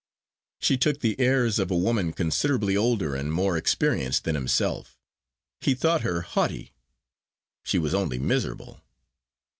[0.59, 4.97] She took the airs of a woman considerably older and more experienced than himself.
[5.59, 6.73] He thought her haughty;
[7.63, 8.81] she was only miserable.